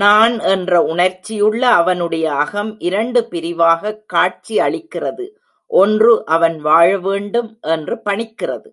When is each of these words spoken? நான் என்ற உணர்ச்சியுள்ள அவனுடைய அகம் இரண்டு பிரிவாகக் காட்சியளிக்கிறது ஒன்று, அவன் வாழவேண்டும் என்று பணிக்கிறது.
நான் 0.00 0.38
என்ற 0.38 0.82
உணர்ச்சியுள்ள 0.82 1.68
அவனுடைய 1.68 2.32
அகம் 2.32 2.80
இரண்டு 2.80 3.28
பிரிவாகக் 3.28 4.04
காட்சியளிக்கிறது 4.12 5.26
ஒன்று, 5.66 6.24
அவன் 6.26 6.64
வாழவேண்டும் 6.64 7.58
என்று 7.60 8.00
பணிக்கிறது. 8.04 8.70